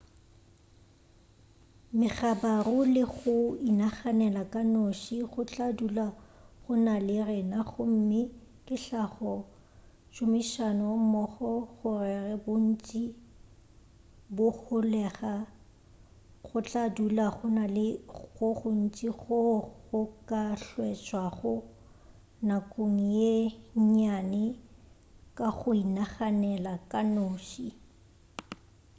megabaru 1.99 2.77
le 2.93 3.03
go 3.15 3.35
inaganela 3.69 4.43
ka 4.53 4.61
noši 4.73 5.17
go 5.31 5.41
tla 5.49 5.67
dula 5.77 6.07
go 6.63 6.73
na 6.85 6.95
le 7.07 7.17
rena 7.27 7.59
gomme 7.69 8.21
ke 8.65 8.75
hlago 8.83 9.33
ya 9.41 9.45
tšhomišano-mmogo 10.11 11.51
gore 11.77 12.15
ge 12.25 12.35
bontši 12.45 13.03
bo 14.35 14.47
holega 14.63 15.33
go 16.45 16.57
tla 16.67 16.83
dula 16.95 17.25
go 17.35 17.45
na 17.57 17.65
le 17.75 17.87
go 18.39 18.47
gontši 18.59 19.07
goo 19.21 19.55
go 19.85 19.99
ka 20.27 20.41
hwetšwago 20.67 21.53
nakong 22.47 22.99
ye 23.17 23.31
nnyane 23.81 24.43
ka 25.37 25.47
go 25.57 25.69
inaganela 25.83 26.73
ka 26.91 26.99
noši 27.15 27.67